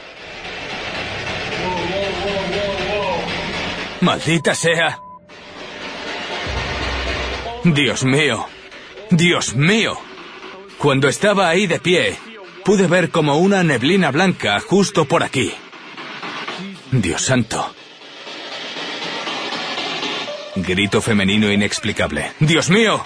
[3.99, 5.06] ¡Maldita sea!
[7.73, 8.45] Dios mío.
[9.11, 9.97] Dios mío.
[10.77, 12.17] Cuando estaba ahí de pie,
[12.63, 15.51] pude ver como una neblina blanca justo por aquí.
[16.91, 17.73] Dios santo.
[20.55, 22.31] Grito femenino inexplicable.
[22.39, 23.03] ¡Dios mío!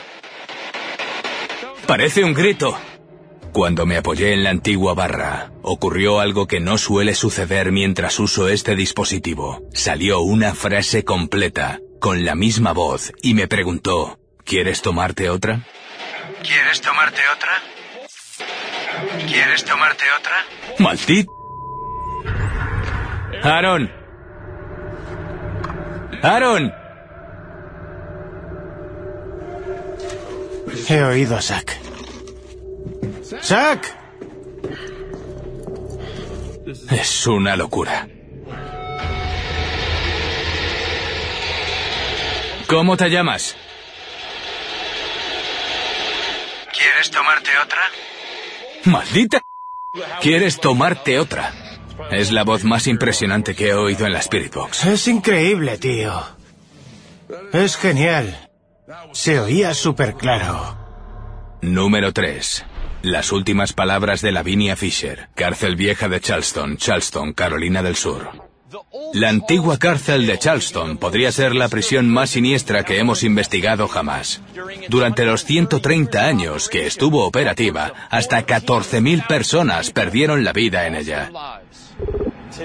[1.87, 2.77] Parece un grito.
[3.51, 8.47] Cuando me apoyé en la antigua barra, ocurrió algo que no suele suceder mientras uso
[8.47, 9.63] este dispositivo.
[9.73, 14.20] Salió una frase completa, con la misma voz, y me preguntó,
[14.51, 15.61] ¿Quieres tomarte otra?
[16.43, 17.51] ¿Quieres tomarte otra?
[19.25, 20.45] ¿Quieres tomarte otra?
[20.77, 21.31] ¡Maldito!
[23.43, 23.89] ¡Aaron!
[26.21, 26.73] ¡Aaron!
[30.89, 31.77] He oído a Zack.
[33.41, 33.97] ¡Zack!
[36.91, 38.05] Es una locura.
[42.67, 43.55] ¿Cómo te llamas?
[46.81, 47.81] ¿Quieres tomarte otra?
[48.85, 49.41] ¡Maldita!
[50.21, 51.53] ¿Quieres tomarte otra?
[52.09, 54.85] Es la voz más impresionante que he oído en la Spirit Box.
[54.85, 56.23] Es increíble, tío.
[57.53, 58.49] Es genial.
[59.13, 60.77] Se oía súper claro.
[61.61, 62.65] Número 3.
[63.03, 68.50] Las últimas palabras de Lavinia Fisher, cárcel vieja de Charleston, Charleston, Carolina del Sur.
[69.13, 74.41] La antigua cárcel de Charleston podría ser la prisión más siniestra que hemos investigado jamás.
[74.87, 81.31] Durante los 130 años que estuvo operativa, hasta 14.000 personas perdieron la vida en ella.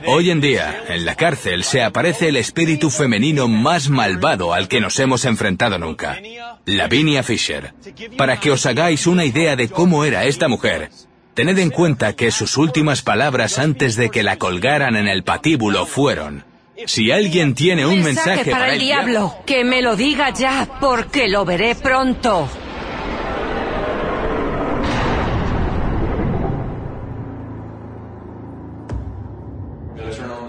[0.07, 4.81] Hoy en día, en la cárcel se aparece el espíritu femenino más malvado al que
[4.81, 6.21] nos hemos enfrentado nunca,
[6.65, 7.73] Lavinia Fisher.
[8.17, 10.91] Para que os hagáis una idea de cómo era esta mujer,
[11.37, 15.85] tened en cuenta que sus últimas palabras antes de que la colgaran en el patíbulo
[15.85, 16.45] fueron,
[16.87, 21.45] si alguien tiene un mensaje, para, el diablo, que me lo diga ya, porque lo
[21.45, 22.49] veré pronto.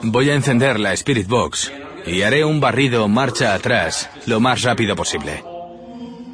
[0.03, 1.69] Voy a encender la Spirit Box
[2.05, 5.43] y haré un barrido marcha atrás lo más rápido posible.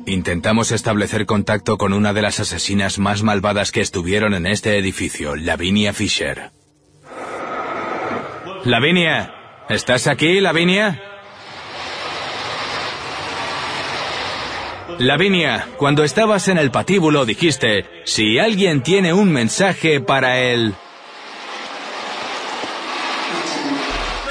[0.05, 5.35] Intentamos establecer contacto con una de las asesinas más malvadas que estuvieron en este edificio,
[5.35, 6.51] Lavinia Fisher.
[8.65, 9.33] Lavinia,
[9.69, 11.01] ¿estás aquí, Lavinia?
[14.99, 20.75] Lavinia, cuando estabas en el patíbulo dijiste, si alguien tiene un mensaje para él...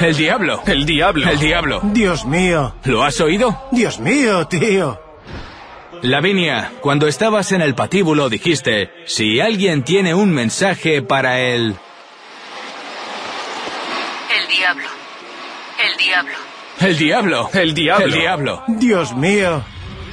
[0.01, 0.63] El diablo.
[0.67, 1.31] El diablo.
[1.31, 1.81] El diablo.
[1.85, 2.75] Dios mío.
[2.85, 3.63] ¿Lo has oído?
[3.71, 5.12] Dios mío, tío.
[6.03, 11.77] Lavinia, cuando estabas en el patíbulo dijiste, si alguien tiene un mensaje para él...
[14.37, 14.89] El diablo.
[15.81, 16.33] El diablo.
[16.81, 17.51] El diablo.
[17.53, 18.05] El diablo.
[18.07, 18.65] El diablo.
[18.67, 19.65] Dios mío.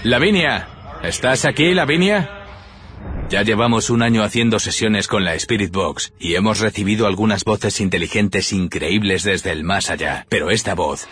[0.04, 0.68] Lavinia,
[1.02, 2.40] ¿estás aquí, Lavinia?
[3.30, 7.80] Ya llevamos un año haciendo sesiones con la Spirit Box y hemos recibido algunas voces
[7.80, 10.26] inteligentes increíbles desde el más allá.
[10.30, 11.08] Pero esta voz,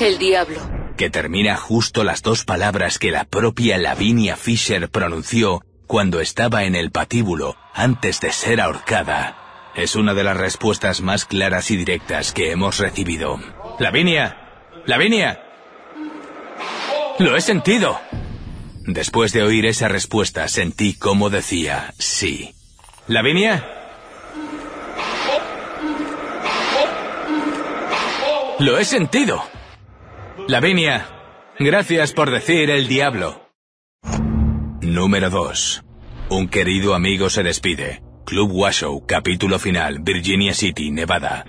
[0.00, 0.60] El diablo.
[0.96, 6.76] que termina justo las dos palabras que la propia Lavinia Fisher pronunció cuando estaba en
[6.76, 12.32] el patíbulo antes de ser ahorcada, es una de las respuestas más claras y directas
[12.32, 13.40] que hemos recibido.
[13.80, 14.36] Lavinia,
[14.86, 15.40] Lavinia.
[17.18, 18.00] Lo he sentido.
[18.86, 22.54] Después de oír esa respuesta, sentí cómo decía sí.
[23.08, 23.64] ¿Lavinia?
[28.60, 29.42] Lo he sentido.
[30.48, 31.06] Lavinia,
[31.58, 33.50] gracias por decir el diablo.
[34.80, 35.84] Número 2.
[36.30, 38.02] Un querido amigo se despide.
[38.26, 41.44] Club Washoe, capítulo final, Virginia City, Nevada.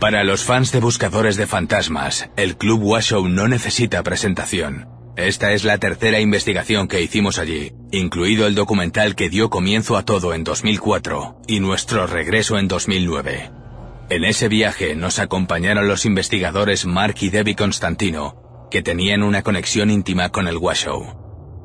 [0.00, 4.88] Para los fans de Buscadores de Fantasmas, el Club Washoe no necesita presentación.
[5.16, 10.04] Esta es la tercera investigación que hicimos allí, incluido el documental que dio comienzo a
[10.04, 13.65] todo en 2004 y nuestro regreso en 2009.
[14.08, 19.90] En ese viaje nos acompañaron los investigadores Mark y Debbie Constantino, que tenían una conexión
[19.90, 21.16] íntima con el Washoe.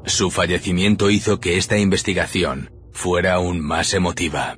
[0.06, 4.58] Su fallecimiento hizo que esta investigación fuera aún más emotiva.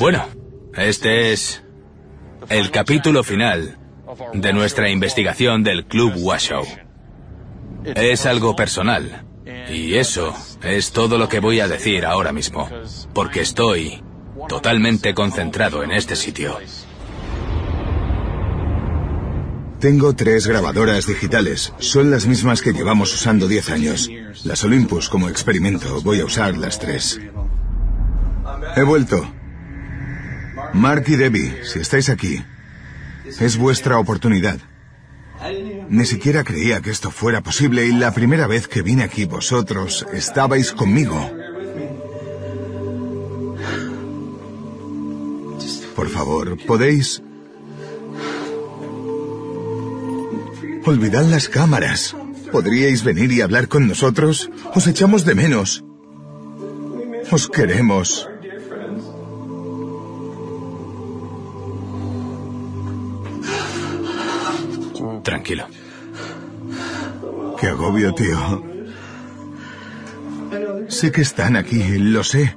[0.00, 0.26] Bueno,
[0.74, 1.62] este es
[2.48, 3.78] el capítulo final
[4.32, 6.86] de nuestra investigación del Club Washoe.
[7.84, 9.26] Es algo personal.
[9.44, 12.68] Y eso es todo lo que voy a decir ahora mismo,
[13.12, 14.02] porque estoy
[14.48, 16.58] totalmente concentrado en este sitio.
[19.80, 21.72] Tengo tres grabadoras digitales.
[21.78, 24.08] Son las mismas que llevamos usando 10 años.
[24.44, 26.00] Las Olympus como experimento.
[26.02, 27.20] Voy a usar las tres.
[28.76, 29.26] He vuelto.
[30.72, 32.44] Mark y Debbie, si estáis aquí,
[33.40, 34.60] es vuestra oportunidad.
[35.88, 40.06] Ni siquiera creía que esto fuera posible y la primera vez que vine aquí vosotros
[40.12, 41.30] estabais conmigo.
[45.94, 47.22] Por favor, ¿podéis
[50.84, 52.16] Olvidad las cámaras.
[52.50, 54.50] ¿Podríais venir y hablar con nosotros?
[54.74, 55.84] Os echamos de menos.
[57.30, 58.28] Os queremos.
[65.22, 65.66] Tranquilo.
[67.60, 68.64] Qué agobio, tío.
[70.88, 72.56] Sé que están aquí, lo sé.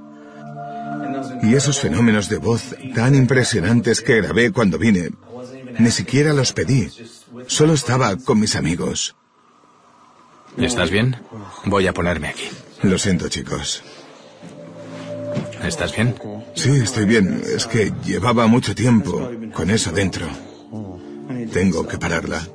[1.43, 5.11] Y esos fenómenos de voz tan impresionantes que grabé cuando vine,
[5.77, 6.89] ni siquiera los pedí.
[7.47, 9.15] Solo estaba con mis amigos.
[10.57, 11.17] ¿Estás bien?
[11.65, 12.49] Voy a ponerme aquí.
[12.81, 13.83] Lo siento, chicos.
[15.63, 16.15] ¿Estás bien?
[16.55, 17.41] Sí, estoy bien.
[17.55, 20.27] Es que llevaba mucho tiempo con eso dentro.
[21.51, 22.47] Tengo que pararla.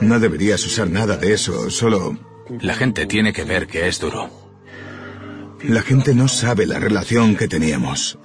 [0.00, 2.16] No deberías usar nada de eso, solo...
[2.60, 4.30] La gente tiene que ver que es duro.
[5.62, 8.18] La gente no sabe la relación que teníamos.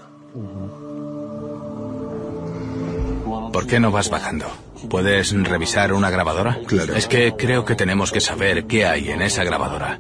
[3.54, 4.46] ¿Por qué no vas bajando?
[4.90, 6.60] ¿Puedes revisar una grabadora?
[6.68, 6.96] Claro.
[6.96, 10.00] Es que creo que tenemos que saber qué hay en esa grabadora.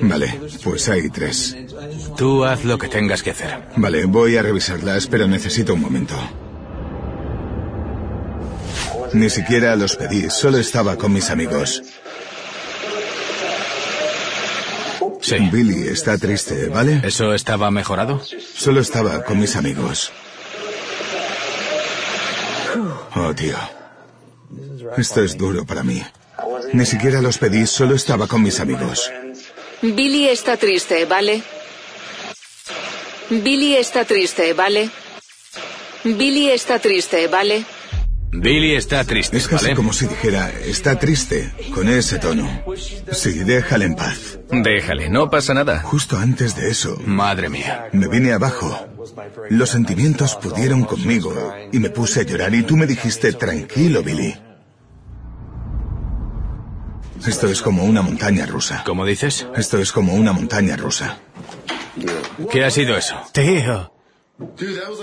[0.00, 1.56] Vale, pues hay tres.
[2.16, 3.68] Tú haz lo que tengas que hacer.
[3.76, 6.14] Vale, voy a revisarlas, pero necesito un momento.
[9.12, 11.82] Ni siquiera los pedí, solo estaba con mis amigos.
[15.20, 15.36] Sí.
[15.52, 17.00] Billy está triste, ¿vale?
[17.04, 18.20] ¿Eso estaba mejorado?
[18.54, 20.10] Solo estaba con mis amigos.
[23.14, 23.56] Oh, tío.
[24.96, 26.02] Esto es duro para mí.
[26.72, 29.10] Ni siquiera los pedí, solo estaba con mis amigos.
[29.82, 31.42] Billy está triste, ¿vale?
[33.30, 34.90] Billy está triste, ¿vale?
[36.04, 37.64] Billy está triste, ¿vale?
[38.34, 39.76] Billy está triste, Es casi ¿vale?
[39.76, 42.48] como si dijera, está triste, con ese tono.
[43.12, 44.38] Sí, déjale en paz.
[44.50, 45.80] Déjale, no pasa nada.
[45.80, 47.88] Justo antes de eso, Madre mía.
[47.92, 48.86] me vine abajo.
[49.50, 54.34] Los sentimientos pudieron conmigo y me puse a llorar y tú me dijiste, tranquilo, Billy.
[57.26, 58.82] Esto es como una montaña rusa.
[58.86, 59.46] ¿Cómo dices?
[59.54, 61.18] Esto es como una montaña rusa.
[62.50, 63.14] ¿Qué ha sido eso?
[63.32, 63.91] Tío.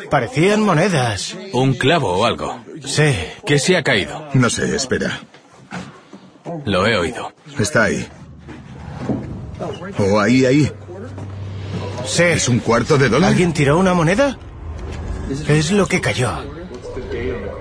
[0.09, 1.35] Parecían monedas.
[1.53, 2.63] ¿Un clavo o algo?
[2.85, 3.13] Sí.
[3.45, 4.29] ¿Qué se ha caído?
[4.33, 5.21] No sé, espera.
[6.65, 7.33] Lo he oído.
[7.57, 8.07] Está ahí.
[9.97, 10.71] O ahí, ahí.
[12.05, 12.23] Sí.
[12.23, 13.29] ¿Es un cuarto de dólar?
[13.29, 14.37] ¿Alguien tiró una moneda?
[15.47, 16.31] Es lo que cayó.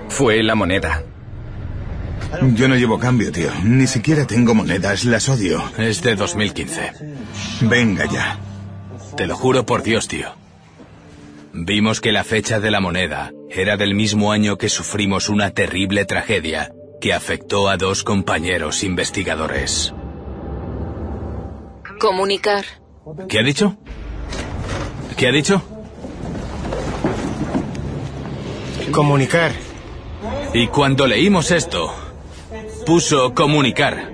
[0.09, 1.03] Fue la moneda.
[2.53, 3.49] Yo no llevo cambio, tío.
[3.63, 5.63] Ni siquiera tengo monedas, las odio.
[5.77, 6.91] Es de 2015.
[7.61, 8.39] Venga ya.
[9.17, 10.29] Te lo juro por Dios, tío.
[11.61, 16.05] Vimos que la fecha de la moneda era del mismo año que sufrimos una terrible
[16.05, 19.93] tragedia que afectó a dos compañeros investigadores.
[21.99, 22.63] Comunicar.
[23.27, 23.77] ¿Qué ha dicho?
[25.17, 25.61] ¿Qué ha dicho?
[28.91, 29.51] Comunicar.
[30.53, 31.93] Y cuando leímos esto,
[32.85, 34.13] puso comunicar.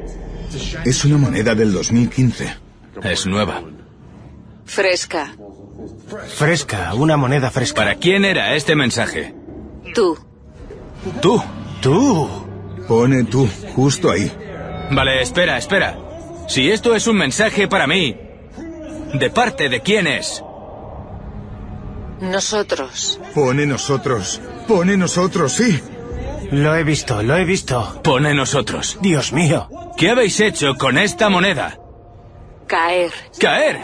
[0.83, 2.55] Es una moneda del 2015.
[3.03, 3.61] Es nueva.
[4.65, 5.35] Fresca.
[6.27, 7.81] Fresca, una moneda fresca.
[7.81, 9.33] ¿Para quién era este mensaje?
[9.93, 10.17] Tú.
[11.21, 11.43] Tú.
[11.81, 12.29] Tú.
[12.87, 14.31] Pone tú, justo ahí.
[14.91, 15.97] Vale, espera, espera.
[16.47, 18.15] Si esto es un mensaje para mí,
[19.13, 20.43] ¿de parte de quién es?
[22.21, 23.19] Nosotros.
[23.33, 24.39] Pone nosotros.
[24.67, 25.81] Pone nosotros, sí.
[26.51, 28.01] Lo he visto, lo he visto.
[28.03, 28.97] Pone nosotros.
[29.01, 29.67] Dios mío.
[29.97, 31.79] ¿Qué habéis hecho con esta moneda?
[32.67, 33.11] Caer.
[33.39, 33.81] ¡Caer!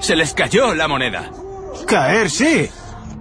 [0.00, 1.30] Se les cayó la moneda.
[1.86, 2.68] Caer, sí.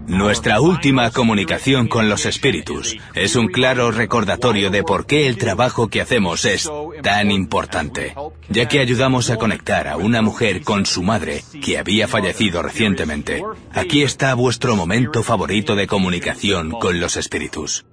[0.08, 5.88] Nuestra última comunicación con los espíritus es un claro recordatorio de por qué el trabajo
[5.88, 6.70] que hacemos es
[7.02, 8.14] tan importante,
[8.50, 13.44] ya que ayudamos a conectar a una mujer con su madre que había fallecido recientemente.
[13.74, 17.86] Aquí está vuestro momento favorito de comunicación con los espíritus.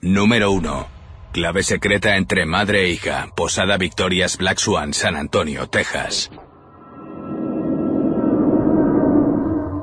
[0.00, 0.88] Número 1.
[1.32, 3.28] Clave secreta entre madre e hija.
[3.36, 6.30] Posada Victorias Black Swan, San Antonio, Texas.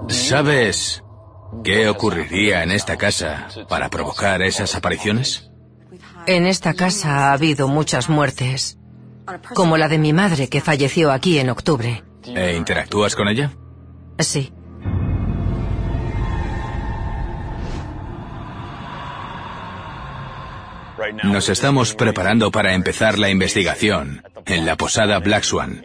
[0.09, 1.03] ¿Sabes
[1.63, 5.49] qué ocurriría en esta casa para provocar esas apariciones?
[6.25, 8.77] En esta casa ha habido muchas muertes,
[9.53, 12.03] como la de mi madre que falleció aquí en octubre.
[12.25, 13.51] ¿E interactúas con ella?
[14.19, 14.53] Sí.
[21.23, 25.83] Nos estamos preparando para empezar la investigación en la posada Black Swan.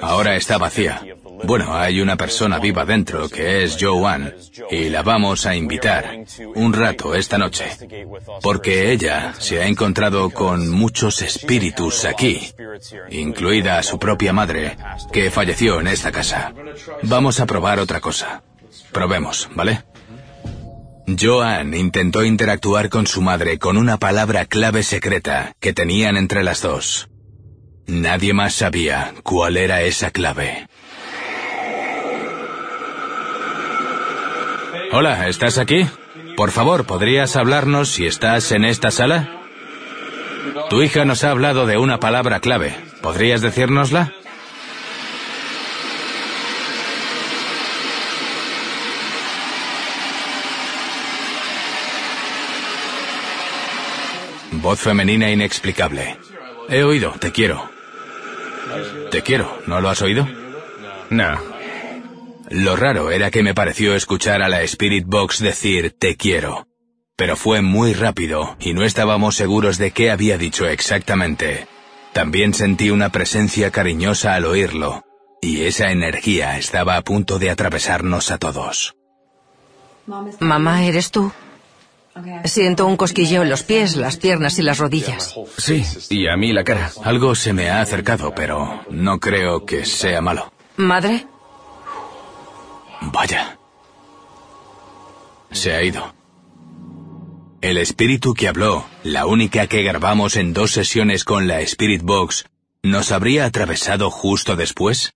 [0.00, 1.02] Ahora está vacía.
[1.44, 4.34] Bueno, hay una persona viva dentro que es Joanne
[4.70, 7.66] y la vamos a invitar un rato esta noche
[8.42, 12.52] porque ella se ha encontrado con muchos espíritus aquí,
[13.10, 14.76] incluida su propia madre
[15.12, 16.52] que falleció en esta casa.
[17.02, 18.42] Vamos a probar otra cosa.
[18.92, 19.84] Probemos, ¿vale?
[21.18, 26.62] Joan intentó interactuar con su madre con una palabra clave secreta que tenían entre las
[26.62, 27.09] dos.
[27.90, 30.68] Nadie más sabía cuál era esa clave.
[34.92, 35.88] Hola, ¿estás aquí?
[36.36, 39.40] Por favor, ¿podrías hablarnos si estás en esta sala?
[40.68, 42.76] Tu hija nos ha hablado de una palabra clave.
[43.02, 44.12] ¿Podrías decírnosla?
[54.52, 56.18] Voz femenina inexplicable.
[56.68, 57.79] He oído, te quiero.
[59.10, 60.28] Te quiero, ¿no lo has oído?
[61.10, 61.38] No.
[62.50, 66.66] Lo raro era que me pareció escuchar a la Spirit Box decir te quiero.
[67.16, 71.66] Pero fue muy rápido y no estábamos seguros de qué había dicho exactamente.
[72.12, 75.04] También sentí una presencia cariñosa al oírlo,
[75.40, 78.96] y esa energía estaba a punto de atravesarnos a todos.
[80.40, 81.32] Mamá, ¿eres tú?
[82.44, 85.34] Siento un cosquilleo en los pies, las piernas y las rodillas.
[85.56, 86.90] Sí, y a mí la cara.
[87.04, 90.52] Algo se me ha acercado, pero no creo que sea malo.
[90.76, 91.26] ¿Madre?
[93.00, 93.58] Vaya.
[95.52, 96.14] Se ha ido.
[97.60, 102.46] El espíritu que habló, la única que grabamos en dos sesiones con la Spirit Box,
[102.82, 105.12] ¿nos habría atravesado justo después?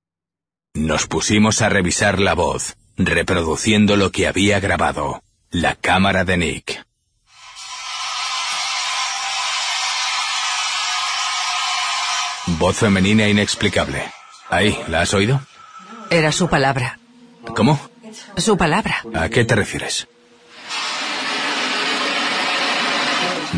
[0.75, 5.23] Nos pusimos a revisar la voz, reproduciendo lo que había grabado,
[5.55, 6.85] la cámara de Nick.
[12.59, 14.03] Voz femenina inexplicable.
[14.51, 15.41] Ahí, ¿la has oído?
[16.11, 16.99] Era su palabra.
[17.55, 17.79] ¿Cómo?
[18.37, 19.05] Su palabra.
[19.15, 20.09] ¿A qué te refieres?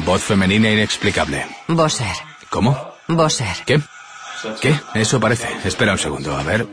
[0.04, 1.46] Voz femenina inexplicable.
[1.66, 2.16] Bosser.
[2.50, 2.92] ¿Cómo?
[3.08, 3.56] Bosser.
[3.64, 3.80] ¿Qué?
[4.60, 4.78] ¿Qué?
[4.92, 5.48] Eso parece.
[5.64, 6.66] Espera un segundo, a ver.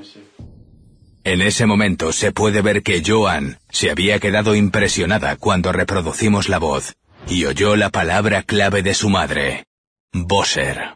[1.25, 6.57] En ese momento se puede ver que Joan se había quedado impresionada cuando reproducimos la
[6.59, 6.95] voz
[7.27, 9.65] y oyó la palabra clave de su madre.
[10.11, 10.95] Bosser.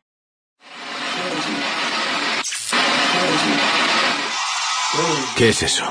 [5.38, 5.86] ¿Qué es eso?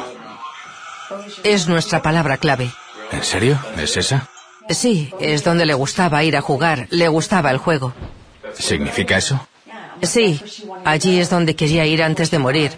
[1.42, 2.70] Es nuestra palabra clave.
[3.12, 3.58] ¿En serio?
[3.78, 4.28] ¿Es esa?
[4.68, 7.94] Sí, es donde le gustaba ir a jugar, le gustaba el juego.
[8.58, 9.48] ¿Significa eso?
[10.02, 10.40] Sí,
[10.84, 12.72] allí es donde quería ir antes de morir.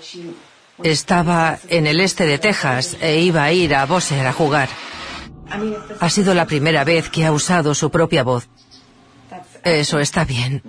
[0.82, 4.68] Estaba en el este de Texas e iba a ir a Bosser a jugar.
[6.00, 8.48] Ha sido la primera vez que ha usado su propia voz.
[9.64, 10.62] Eso está bien.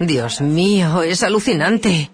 [0.00, 2.10] Dios mío, es alucinante.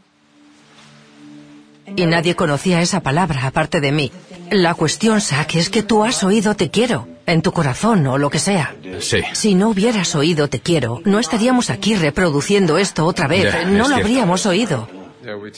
[1.97, 4.12] Y nadie conocía esa palabra aparte de mí.
[4.51, 8.30] La cuestión, Zack, es que tú has oído te quiero, en tu corazón o lo
[8.30, 8.74] que sea.
[9.01, 9.22] Sí.
[9.32, 13.45] Si no hubieras oído te quiero, no estaríamos aquí reproduciendo esto otra vez.
[13.45, 14.03] Ya, no es lo cierto.
[14.03, 14.97] habríamos oído.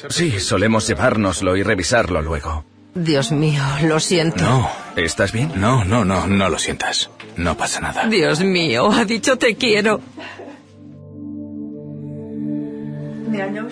[0.08, 2.64] Sí, solemos llevárnoslo y revisarlo luego.
[2.94, 4.42] Dios mío, lo siento.
[4.44, 4.68] No.
[4.96, 5.52] ¿Estás bien?
[5.54, 7.10] No, no, no, no lo sientas.
[7.36, 8.06] No pasa nada.
[8.06, 10.00] Dios mío, ha dicho te quiero.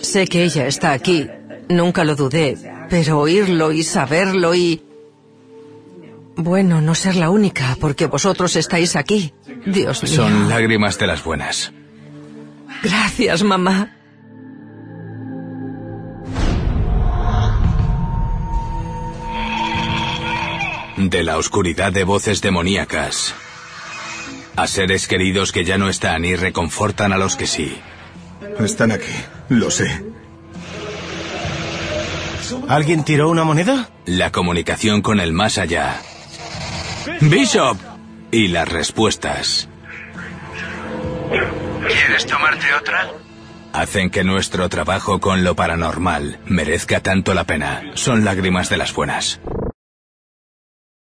[0.01, 1.29] Sé que ella está aquí.
[1.69, 2.57] Nunca lo dudé.
[2.89, 4.83] Pero oírlo y saberlo y...
[6.37, 9.35] Bueno, no ser la única, porque vosotros estáis aquí.
[9.67, 10.13] Dios mío.
[10.13, 11.73] Son lágrimas de las buenas.
[12.83, 13.98] Gracias, mamá.
[20.99, 23.33] De la oscuridad de voces demoníacas.
[24.57, 27.79] A seres queridos que ya no están y reconfortan a los que sí.
[28.59, 29.13] Están aquí,
[29.49, 30.05] lo sé.
[32.67, 33.91] ¿Alguien tiró una moneda?
[34.07, 36.01] La comunicación con el más allá.
[37.21, 37.79] Bishop.
[38.31, 39.69] Y las respuestas
[41.87, 43.11] ¿Quieres tomarte otra?
[43.73, 47.83] hacen que nuestro trabajo con lo paranormal merezca tanto la pena.
[47.95, 49.41] Son lágrimas de las buenas.